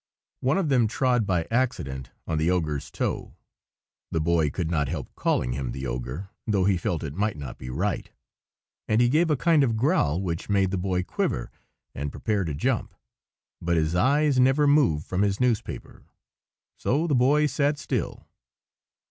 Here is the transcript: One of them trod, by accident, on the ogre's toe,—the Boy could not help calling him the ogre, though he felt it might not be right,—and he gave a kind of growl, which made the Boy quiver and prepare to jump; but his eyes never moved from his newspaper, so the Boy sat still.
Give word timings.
One 0.39 0.57
of 0.57 0.69
them 0.69 0.87
trod, 0.87 1.27
by 1.27 1.45
accident, 1.51 2.09
on 2.25 2.39
the 2.39 2.49
ogre's 2.49 2.89
toe,—the 2.89 4.19
Boy 4.19 4.49
could 4.49 4.71
not 4.71 4.89
help 4.89 5.13
calling 5.13 5.51
him 5.53 5.73
the 5.73 5.85
ogre, 5.85 6.31
though 6.47 6.65
he 6.65 6.75
felt 6.75 7.03
it 7.03 7.13
might 7.13 7.37
not 7.37 7.59
be 7.59 7.69
right,—and 7.69 8.99
he 8.99 9.09
gave 9.09 9.29
a 9.29 9.37
kind 9.37 9.63
of 9.63 9.77
growl, 9.77 10.19
which 10.19 10.49
made 10.49 10.71
the 10.71 10.77
Boy 10.79 11.03
quiver 11.03 11.51
and 11.93 12.11
prepare 12.11 12.43
to 12.45 12.55
jump; 12.55 12.95
but 13.61 13.77
his 13.77 13.93
eyes 13.93 14.39
never 14.39 14.65
moved 14.65 15.05
from 15.05 15.21
his 15.21 15.39
newspaper, 15.39 16.07
so 16.77 17.05
the 17.05 17.13
Boy 17.13 17.45
sat 17.45 17.77
still. 17.77 18.25